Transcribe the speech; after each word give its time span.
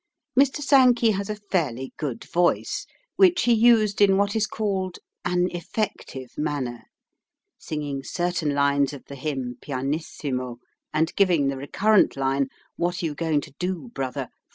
Mr 0.35 0.61
Sankey 0.63 1.11
has 1.11 1.29
a 1.29 1.35
fairly 1.35 1.93
good 1.97 2.23
voice, 2.23 2.87
which 3.17 3.43
he 3.43 3.53
used 3.53 4.01
in 4.01 4.17
what 4.17 4.35
is 4.35 4.47
called 4.47 4.97
"an 5.25 5.47
effective" 5.51 6.31
manner, 6.39 6.85
singing 7.59 8.01
certain 8.03 8.55
lines 8.55 8.93
of 8.93 9.05
the 9.05 9.15
hymn 9.15 9.59
pianissimo, 9.61 10.57
and 10.91 11.15
giving 11.15 11.49
the 11.49 11.55
recurrent 11.57 12.17
line, 12.17 12.47
"What 12.77 13.03
are 13.03 13.05
you 13.05 13.13
going 13.13 13.41
to 13.41 13.53
do, 13.59 13.91
brother?" 13.93 14.29